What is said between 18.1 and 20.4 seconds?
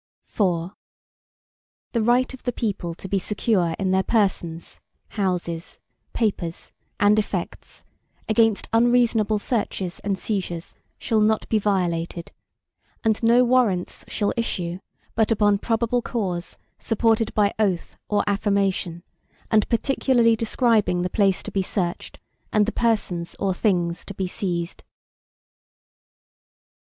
affirmation, and particularly